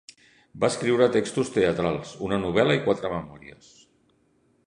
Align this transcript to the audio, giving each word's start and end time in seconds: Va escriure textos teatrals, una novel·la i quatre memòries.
Va 0.61 0.69
escriure 0.71 1.07
textos 1.15 1.51
teatrals, 1.57 2.15
una 2.29 2.41
novel·la 2.47 2.79
i 2.79 2.83
quatre 2.87 3.11
memòries. 3.17 3.71